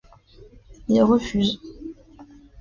Il 0.89 0.99
refuse. 1.03 1.59